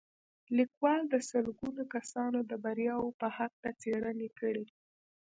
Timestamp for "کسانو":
1.93-2.39